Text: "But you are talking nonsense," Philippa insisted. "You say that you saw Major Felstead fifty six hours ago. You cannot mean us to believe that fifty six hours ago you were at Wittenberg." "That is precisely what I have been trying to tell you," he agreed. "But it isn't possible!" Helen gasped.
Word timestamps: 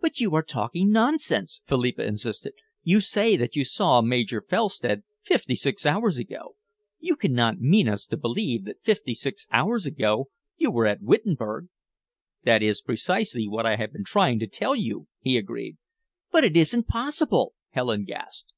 "But 0.00 0.20
you 0.20 0.36
are 0.36 0.42
talking 0.44 0.92
nonsense," 0.92 1.62
Philippa 1.66 2.04
insisted. 2.04 2.52
"You 2.84 3.00
say 3.00 3.36
that 3.36 3.56
you 3.56 3.64
saw 3.64 4.00
Major 4.00 4.40
Felstead 4.40 5.02
fifty 5.24 5.56
six 5.56 5.84
hours 5.84 6.16
ago. 6.16 6.54
You 7.00 7.16
cannot 7.16 7.58
mean 7.60 7.88
us 7.88 8.06
to 8.06 8.16
believe 8.16 8.66
that 8.66 8.84
fifty 8.84 9.14
six 9.14 9.48
hours 9.50 9.84
ago 9.84 10.28
you 10.56 10.70
were 10.70 10.86
at 10.86 11.02
Wittenberg." 11.02 11.70
"That 12.44 12.62
is 12.62 12.80
precisely 12.80 13.48
what 13.48 13.66
I 13.66 13.74
have 13.74 13.92
been 13.92 14.04
trying 14.04 14.38
to 14.38 14.46
tell 14.46 14.76
you," 14.76 15.08
he 15.22 15.36
agreed. 15.36 15.76
"But 16.30 16.44
it 16.44 16.56
isn't 16.56 16.86
possible!" 16.86 17.54
Helen 17.70 18.04
gasped. 18.04 18.52